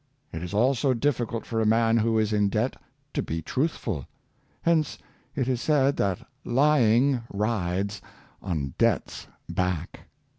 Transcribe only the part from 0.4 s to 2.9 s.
is also difficult for a man who is in debt